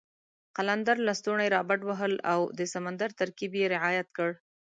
[0.57, 4.29] قلندر لسټوني را بډ وهل او د سمندر ترکیب یې رعایت کړ.